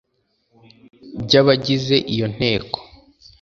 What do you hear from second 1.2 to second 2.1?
by abagize